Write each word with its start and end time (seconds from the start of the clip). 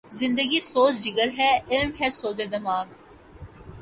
زندگی 0.19 0.59
سوز 0.61 0.93
جگر 1.03 1.29
ہے 1.37 1.51
،علم 1.71 1.89
ہے 1.99 2.09
سوز 2.19 2.39
دماغ 2.51 2.85